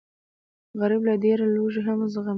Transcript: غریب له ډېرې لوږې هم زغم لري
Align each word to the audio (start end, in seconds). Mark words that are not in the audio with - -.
غریب 0.79 1.01
له 1.09 1.13
ډېرې 1.23 1.45
لوږې 1.55 1.81
هم 1.87 1.99
زغم 2.13 2.19
لري 2.23 2.29